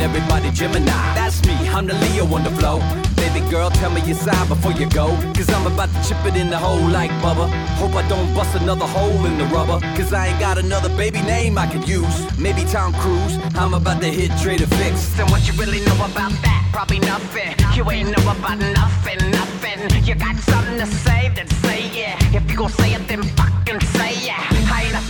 Telling 0.02 0.16
everybody 0.16 0.52
Gemini. 0.52 0.86
That's 1.14 1.46
me, 1.46 1.54
I'm 1.70 1.86
the 1.86 1.94
Leo 1.94 2.26
on 2.34 2.44
the 2.44 2.50
flow. 2.52 2.80
Baby 3.18 3.48
girl, 3.52 3.70
tell 3.70 3.92
me 3.92 4.02
your 4.02 4.16
sign 4.16 4.48
before 4.48 4.72
you 4.72 4.90
go. 4.90 5.08
Cause 5.36 5.50
I'm 5.50 5.68
about 5.68 5.90
to 5.94 6.10
chip 6.10 6.18
it 6.26 6.36
in 6.36 6.50
the 6.50 6.58
hole 6.58 6.88
like 6.90 7.12
Bubba. 7.22 7.48
Hope 7.78 7.94
I 7.94 8.08
don't 8.10 8.34
bust 8.34 8.56
another 8.56 8.88
hole 8.88 9.26
in 9.26 9.38
the 9.38 9.46
rubber. 9.46 9.80
Cause 9.96 10.12
I 10.12 10.28
ain't 10.28 10.40
got 10.40 10.58
another 10.58 10.90
baby 10.98 11.22
name 11.22 11.58
I 11.58 11.68
could 11.68 11.88
use. 11.88 12.40
Maybe 12.40 12.64
Tom 12.66 12.94
Cruise. 12.94 13.38
I'm 13.56 13.76
about 13.76 14.02
to 14.02 14.08
hit 14.08 14.32
Trader 14.42 14.66
Fix. 14.66 15.20
And 15.20 15.30
what 15.30 15.46
you 15.48 15.54
really 15.54 15.86
know 15.86 15.96
about 15.96 16.34
that? 16.42 16.70
Probably 16.74 17.00
nothing. 17.00 17.54
You 17.76 17.90
ain't 17.92 18.10
know 18.10 18.24
about 18.32 18.58
nothing, 18.58 19.30
nothing. 19.30 20.04
You 20.04 20.16
got 20.16 20.36
something 20.38 20.80
to 20.80 20.88
say, 20.88 21.32
then 21.36 21.48
say 21.62 21.82
it. 21.94 22.34
If 22.34 22.50
you 22.50 22.58
gon' 22.58 22.70
say 22.70 22.94
it, 22.94 23.08
then 23.08 23.22
fucking 23.22 23.51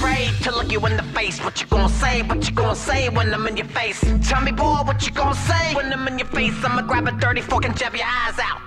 afraid 0.01 0.33
to 0.43 0.51
look 0.51 0.71
you 0.71 0.83
in 0.87 0.97
the 0.97 1.03
face. 1.13 1.39
What 1.43 1.61
you 1.61 1.67
gonna 1.67 1.89
say? 1.89 2.23
What 2.23 2.47
you 2.47 2.55
gonna 2.55 2.75
say 2.75 3.09
when 3.09 3.31
I'm 3.33 3.45
in 3.47 3.55
your 3.57 3.67
face? 3.67 4.01
Tell 4.27 4.41
me, 4.41 4.51
boy, 4.51 4.79
what 4.83 5.05
you 5.05 5.11
gonna 5.13 5.35
say 5.35 5.75
when 5.75 5.93
I'm 5.93 6.07
in 6.07 6.17
your 6.17 6.27
face? 6.27 6.53
I'ma 6.63 6.81
grab 6.81 7.07
a 7.07 7.11
dirty 7.11 7.41
fork 7.41 7.65
and 7.65 7.77
jab 7.77 7.95
your 7.95 8.07
eyes 8.07 8.39
out. 8.39 8.60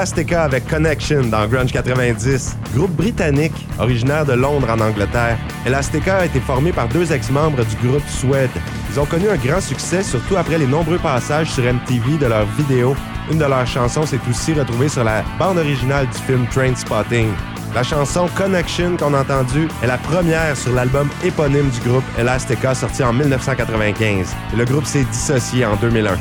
Elastica 0.00 0.44
avec 0.44 0.66
Connection 0.66 1.24
dans 1.24 1.46
Grunge 1.46 1.72
90, 1.72 2.56
groupe 2.74 2.92
britannique 2.92 3.66
originaire 3.78 4.24
de 4.24 4.32
Londres 4.32 4.70
en 4.70 4.80
Angleterre. 4.80 5.36
Elastica 5.66 6.16
a 6.16 6.24
été 6.24 6.40
formé 6.40 6.72
par 6.72 6.88
deux 6.88 7.12
ex-membres 7.12 7.62
du 7.66 7.86
groupe 7.86 8.08
Suède. 8.08 8.48
Ils 8.90 8.98
ont 8.98 9.04
connu 9.04 9.28
un 9.28 9.36
grand 9.36 9.60
succès, 9.60 10.02
surtout 10.02 10.38
après 10.38 10.56
les 10.56 10.66
nombreux 10.66 10.96
passages 10.96 11.50
sur 11.50 11.64
MTV 11.64 12.16
de 12.16 12.24
leurs 12.24 12.46
vidéos. 12.56 12.96
Une 13.30 13.36
de 13.36 13.44
leurs 13.44 13.66
chansons 13.66 14.06
s'est 14.06 14.18
aussi 14.30 14.54
retrouvée 14.54 14.88
sur 14.88 15.04
la 15.04 15.22
bande 15.38 15.58
originale 15.58 16.06
du 16.06 16.18
film 16.20 16.46
Train 16.46 16.74
Spotting. 16.74 17.28
La 17.74 17.82
chanson 17.82 18.26
Connection 18.34 18.96
qu'on 18.96 19.12
a 19.12 19.20
entendue 19.20 19.68
est 19.82 19.86
la 19.86 19.98
première 19.98 20.56
sur 20.56 20.72
l'album 20.72 21.10
éponyme 21.22 21.68
du 21.68 21.90
groupe 21.90 22.04
Elastica 22.18 22.74
sorti 22.74 23.04
en 23.04 23.12
1995. 23.12 24.34
le 24.56 24.64
groupe 24.64 24.86
s'est 24.86 25.04
dissocié 25.04 25.66
en 25.66 25.76
2001. 25.76 26.16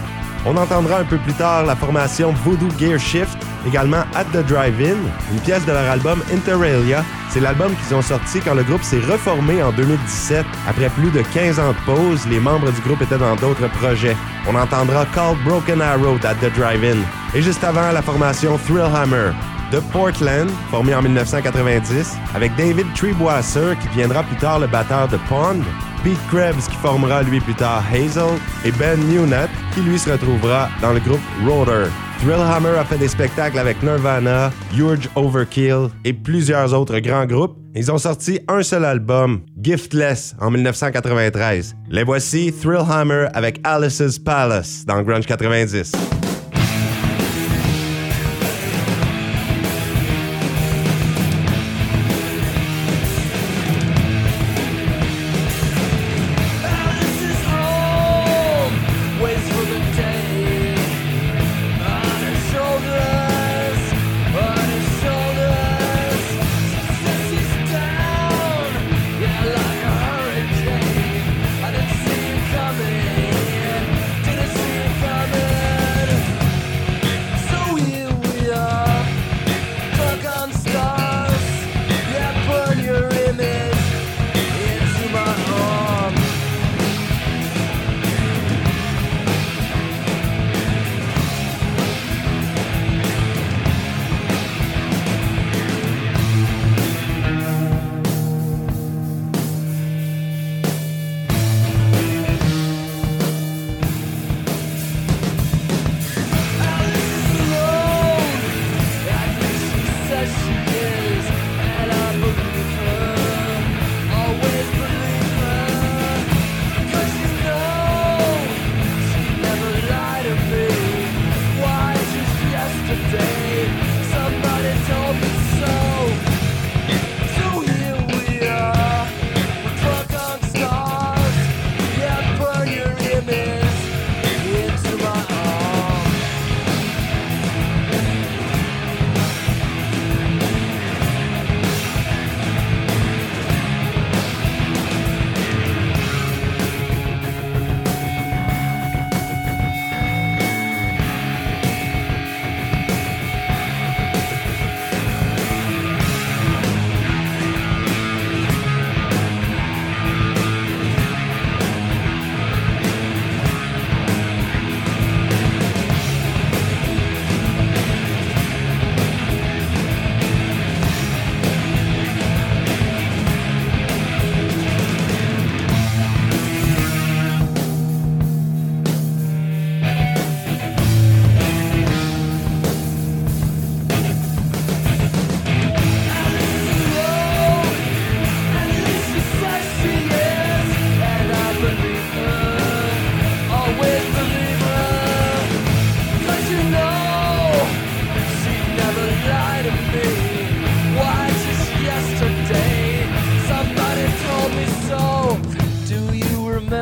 On 0.46 0.56
entendra 0.56 1.00
un 1.00 1.04
peu 1.04 1.18
plus 1.18 1.34
tard 1.34 1.66
la 1.66 1.76
formation 1.76 2.34
Voodoo 2.46 2.70
Gear 2.80 2.98
Shift, 2.98 3.38
également 3.68 4.04
At 4.16 4.26
the 4.26 4.46
Drive-In, 4.48 4.98
une 5.32 5.40
pièce 5.42 5.66
de 5.66 5.72
leur 5.72 5.90
album 5.90 6.22
Interalia. 6.34 7.04
C'est 7.30 7.40
l'album 7.40 7.74
qu'ils 7.76 7.96
ont 7.96 8.02
sorti 8.02 8.40
quand 8.40 8.56
le 8.56 8.64
groupe 8.64 8.84
s'est 8.84 9.00
reformé 9.00 9.62
en 9.62 9.72
2017. 9.72 10.46
Après 10.68 10.90
plus 10.90 11.12
de 11.12 11.22
15 11.22 11.60
ans 11.60 11.72
de 11.72 11.86
pause, 11.86 12.26
les 12.28 12.40
membres 12.40 12.72
du 12.72 12.82
groupe 12.82 13.02
étaient 13.02 13.18
dans 13.18 13.36
d'autres 13.36 13.70
projets. 13.80 14.18
On 14.48 14.56
entendra 14.56 15.06
Called 15.14 15.38
Broken 15.46 15.82
Arrow 15.82 16.18
at 16.24 16.36
the 16.36 16.52
Drive-In. 16.58 16.98
Et 17.36 17.42
juste 17.42 17.64
avant, 17.64 17.92
la 17.92 18.02
formation 18.02 18.58
Thrillhammer 18.58 19.32
de 19.72 19.80
Portland, 19.92 20.50
formé 20.72 20.96
en 20.96 21.02
1990, 21.02 22.18
avec 22.34 22.56
David 22.56 22.88
Treeboisser, 22.96 23.78
qui 23.82 23.88
viendra 23.90 24.24
plus 24.24 24.38
tard 24.38 24.60
le 24.60 24.68
batteur 24.68 25.08
de 25.08 25.18
Pond, 25.30 25.62
Pete 26.04 26.18
Krebs, 26.30 26.68
qui 26.70 26.76
formera 26.78 27.22
lui 27.24 27.40
plus 27.40 27.54
tard 27.54 27.84
Hazel, 27.94 28.40
et 28.66 28.72
Ben 28.72 29.00
Newnet, 29.00 29.50
qui 29.74 29.82
lui 29.82 30.00
se 30.00 30.10
retrouvera 30.10 30.70
dans 30.82 30.94
le 30.94 31.00
groupe 31.00 31.22
Rotor. 31.46 31.88
Thrillhammer 32.22 32.78
a 32.78 32.84
fait 32.84 32.98
des 32.98 33.08
spectacles 33.08 33.58
avec 33.60 33.82
Nirvana, 33.82 34.52
Huge 34.74 35.08
Overkill 35.16 35.88
et 36.04 36.12
plusieurs 36.12 36.74
autres 36.74 37.00
grands 37.00 37.26
groupes. 37.26 37.56
Ils 37.76 37.90
ont 37.94 37.98
sorti 37.98 38.42
un 38.50 38.62
seul 38.62 38.84
album, 38.84 39.42
Giftless, 39.62 40.36
en 40.42 40.52
1993. 40.52 41.78
Les 41.90 42.04
voici 42.04 42.52
Thrillhammer 42.52 43.28
avec 43.34 43.62
Alice's 43.64 44.20
Palace 44.20 44.84
dans 44.86 45.02
Grunge 45.02 45.28
90. 45.28 45.94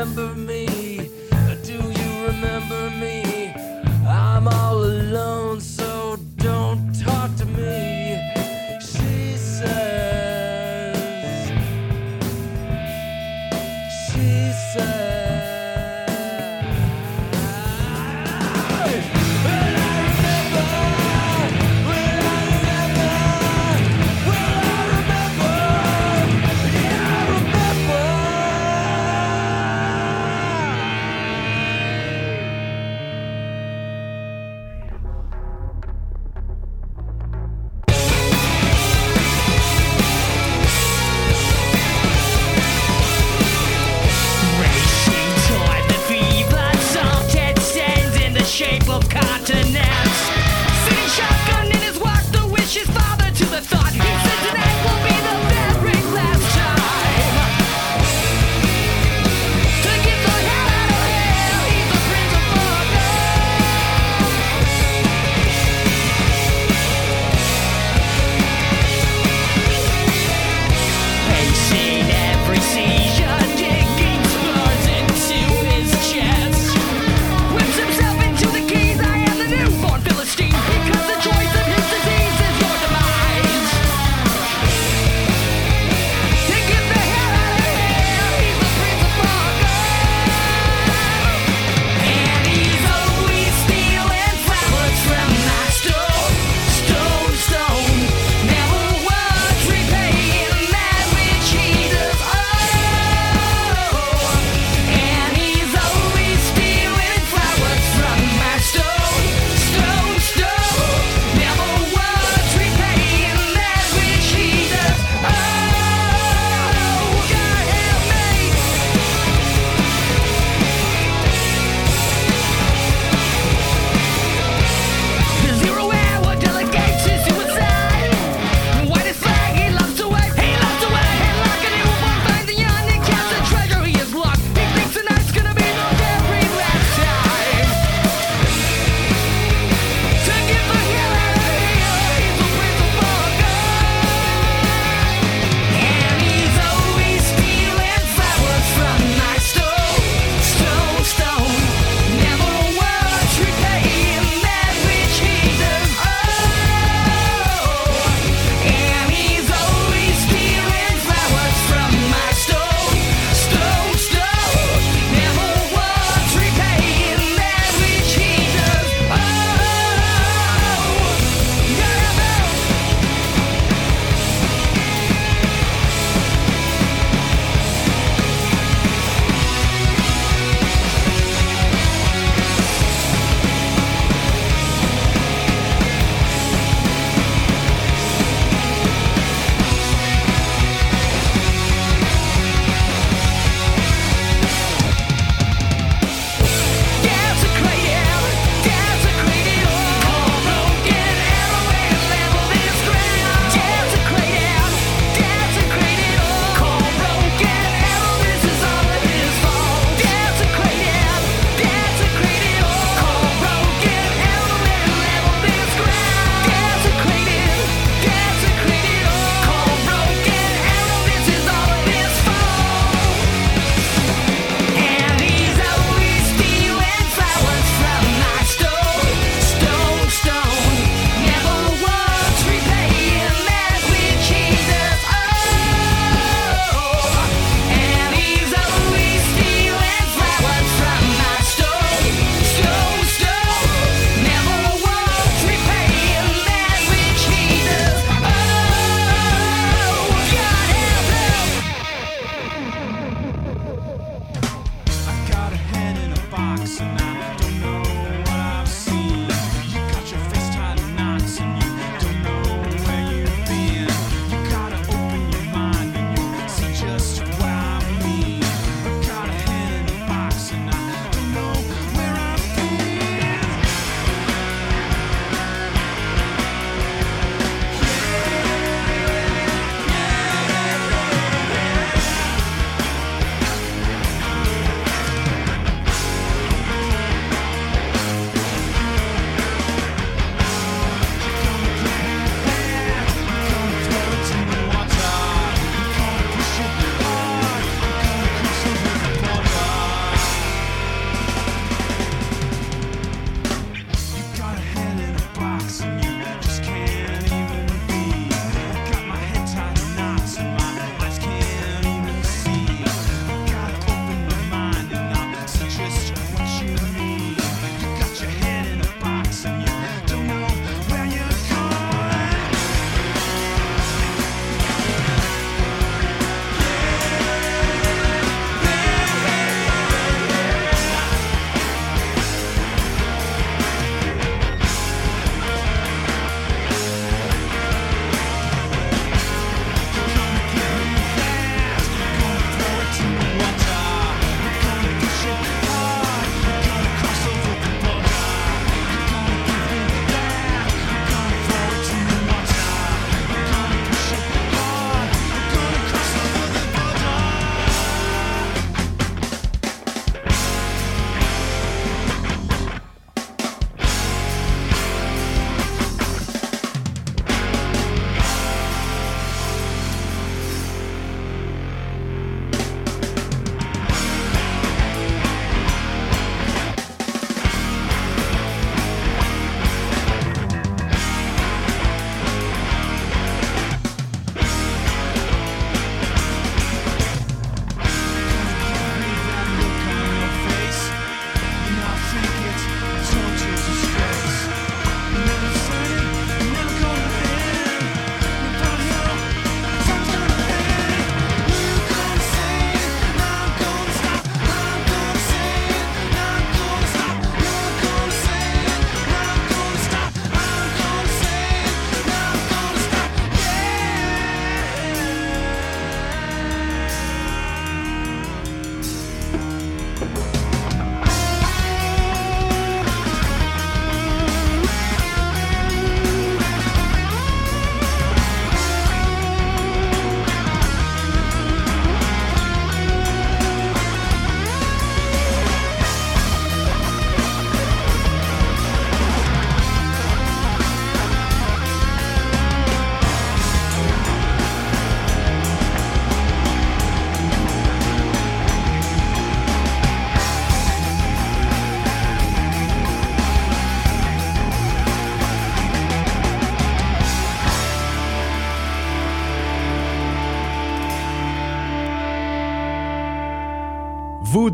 remember 0.08 0.36
me. 0.36 0.57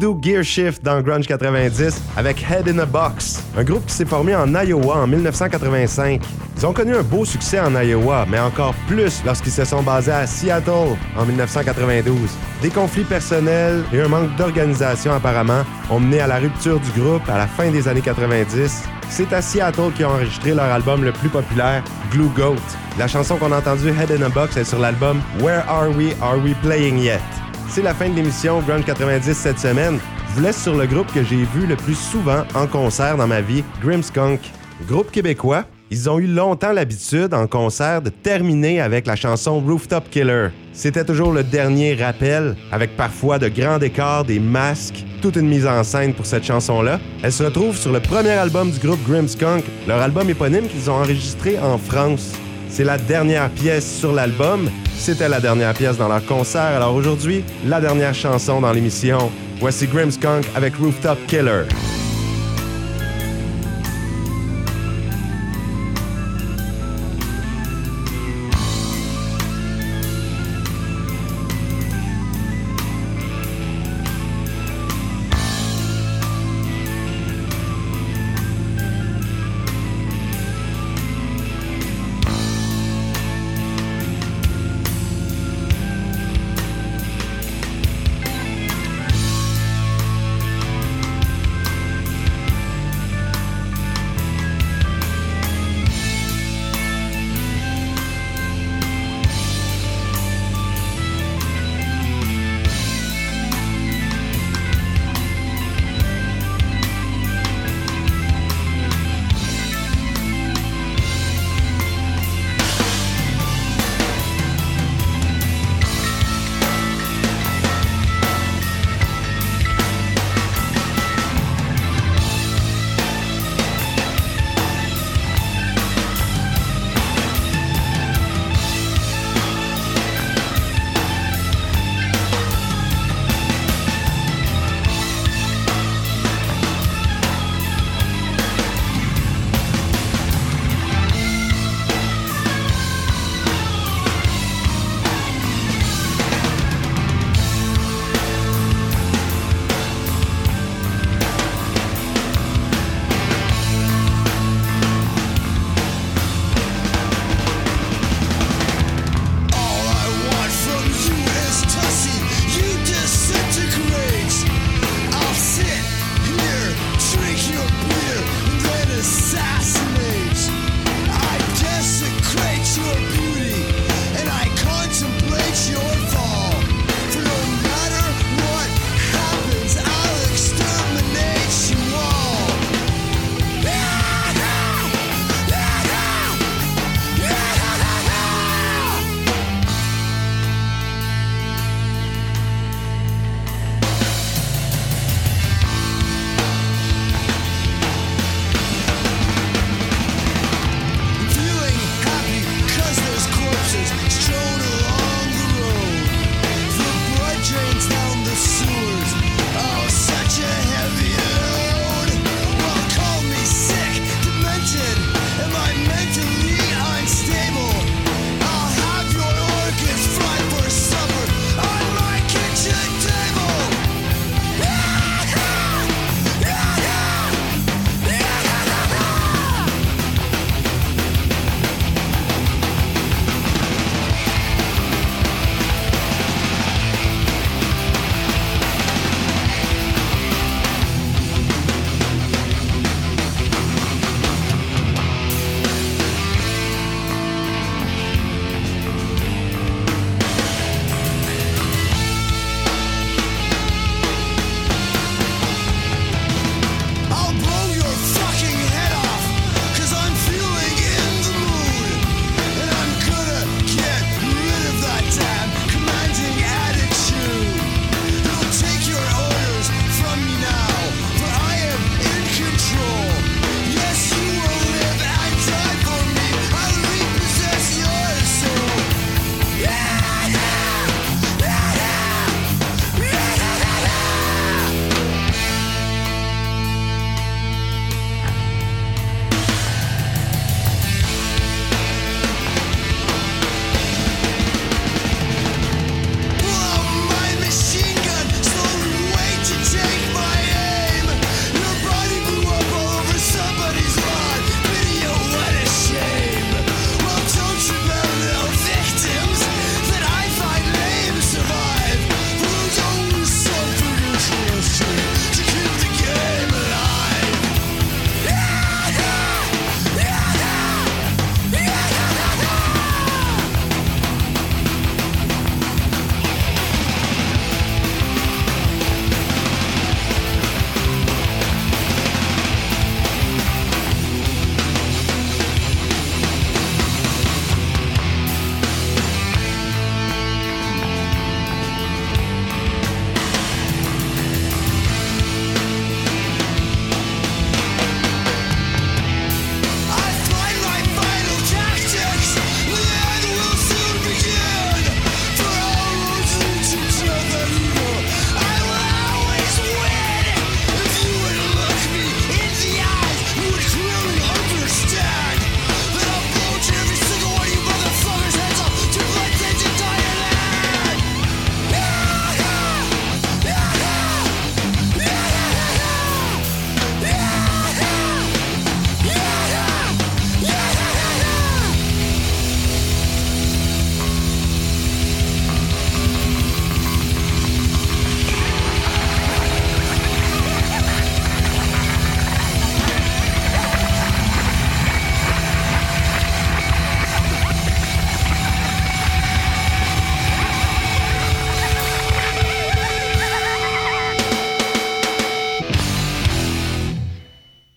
Voodoo 0.04 0.20
Gear 0.22 0.44
Shift 0.44 0.84
dans 0.84 1.02
Grunge 1.02 1.28
90 1.28 2.02
avec 2.18 2.44
Head 2.44 2.68
in 2.68 2.80
a 2.80 2.86
Box, 2.86 3.42
un 3.58 3.64
groupe 3.64 3.86
qui 3.86 3.94
s'est 3.94 4.06
formé 4.06 4.36
en 4.36 4.54
Iowa 4.54 4.98
en 4.98 5.08
1985. 5.08 6.22
Ils 6.58 6.66
ont 6.66 6.74
connu 6.74 6.94
un 6.94 7.04
beau 7.04 7.24
succès 7.24 7.62
en 7.62 7.74
Iowa, 7.74 8.26
mais 8.30 8.40
encore 8.40 8.74
plus 8.88 9.24
lorsqu'ils 9.26 9.54
se 9.54 9.64
sont 9.64 9.82
basés 9.82 10.12
à 10.12 10.28
Seattle 10.28 10.98
en 11.18 11.26
1992. 11.26 12.18
Des 12.62 12.70
conflits 12.70 13.06
personnels 13.06 13.82
et 13.94 14.02
un 14.02 14.10
manque 14.10 14.36
d'organisation 14.36 15.14
apparemment 15.14 15.64
ont 15.90 16.02
mené 16.02 16.20
à 16.20 16.28
la 16.28 16.40
rupture 16.40 16.82
du 16.82 17.00
groupe 17.00 17.28
à 17.30 17.38
la 17.38 17.48
fin 17.48 17.72
des 17.72 17.88
années 17.88 18.02
90. 18.02 18.84
C'est 19.10 19.32
à 19.32 19.42
Seattle 19.42 19.94
qu'ils 19.96 20.06
ont 20.06 20.10
enregistré 20.10 20.54
leur 20.54 20.66
album 20.66 21.06
le 21.06 21.14
plus 21.14 21.30
populaire, 21.30 21.82
Glue 22.12 22.30
Goat. 22.36 22.56
La 23.00 23.08
chanson 23.08 23.38
qu'on 23.38 23.54
a 23.54 23.60
entendue, 23.60 23.90
Head 23.90 24.12
in 24.12 24.26
a 24.26 24.30
Box, 24.30 24.58
est 24.58 24.66
sur 24.66 24.80
l'album 24.80 25.22
Where 25.40 25.64
Are 25.70 25.90
We, 25.96 26.14
Are 26.22 26.38
We 26.44 26.54
Playing 26.62 27.00
Yet? 27.00 27.43
C'est 27.74 27.82
la 27.82 27.96
fin 27.96 28.08
de 28.08 28.14
l'émission 28.14 28.60
Grunge 28.60 28.86
90 28.86 29.34
cette 29.34 29.58
semaine. 29.58 29.98
Je 30.30 30.36
vous 30.36 30.42
laisse 30.42 30.62
sur 30.62 30.76
le 30.76 30.86
groupe 30.86 31.12
que 31.12 31.24
j'ai 31.24 31.44
vu 31.44 31.66
le 31.66 31.76
plus 31.76 31.96
souvent 31.96 32.44
en 32.54 32.68
concert 32.68 33.18
dans 33.18 33.26
ma 33.26 33.42
vie, 33.42 33.64
Grimskunk. 33.82 34.42
Groupe 34.88 35.10
québécois, 35.10 35.66
ils 35.90 36.08
ont 36.08 36.20
eu 36.20 36.28
longtemps 36.28 36.72
l'habitude 36.72 37.34
en 37.34 37.48
concert 37.48 38.04
de 38.04 38.12
terminer 38.12 38.80
avec 38.80 39.08
la 39.08 39.16
chanson 39.16 39.60
Rooftop 39.60 40.08
Killer. 40.12 40.50
C'était 40.72 41.04
toujours 41.04 41.32
le 41.32 41.44
dernier 41.44 41.96
rappel, 41.96 42.56
avec 42.72 42.96
parfois 42.96 43.40
de 43.40 43.48
grands 43.48 43.80
décors, 43.80 44.24
des 44.24 44.40
masques, 44.40 45.04
toute 45.24 45.36
une 45.38 45.48
mise 45.48 45.66
en 45.66 45.84
scène 45.84 46.14
pour 46.14 46.28
cette 46.28 46.44
chanson-là. 46.44 47.00
Elle 47.24 47.34
se 47.34 47.42
retrouve 47.42 47.76
sur 47.76 47.92
le 47.92 48.02
premier 48.02 48.34
album 48.34 48.70
du 48.70 48.78
groupe 48.78 49.04
Grimskunk, 49.04 49.64
leur 49.88 50.00
album 50.00 50.30
éponyme 50.30 50.68
qu'ils 50.68 50.92
ont 50.92 50.98
enregistré 50.98 51.58
en 51.58 51.80
France. 51.80 52.34
C'est 52.76 52.84
la 52.84 52.98
dernière 52.98 53.52
pièce 53.52 54.00
sur 54.00 54.14
l'album. 54.14 54.68
C'était 54.96 55.30
la 55.30 55.40
dernière 55.40 55.76
pièce 55.76 55.96
dans 55.96 56.08
leur 56.08 56.26
concert. 56.26 56.76
Alors 56.76 56.96
aujourd'hui, 56.96 57.44
la 57.68 57.80
dernière 57.80 58.16
chanson 58.16 58.62
dans 58.62 58.72
l'émission. 58.72 59.32
Voici 59.60 59.86
Grimskunk 59.86 60.44
avec 60.56 60.76
Rooftop 60.78 61.20
Killer. 61.28 61.66